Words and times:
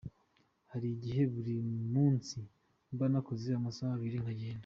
Hari 0.71 0.87
igihe 0.95 1.21
buri 1.33 1.53
munsi 1.93 2.37
mba 2.93 3.05
nakoze 3.11 3.47
amasaha 3.53 3.93
abiri 3.97 4.17
nkagenda". 4.23 4.59